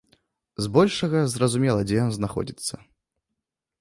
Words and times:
Збольшага, 0.65 1.21
зразумела, 1.35 1.81
дзе 1.91 1.95
ён 2.05 2.11
знаходзіцца. 2.17 2.73